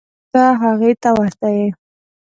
ته 0.31 0.43
هغې 0.61 0.91
ته 1.01 1.09
ورته 1.19 1.47
یې. 1.57 1.67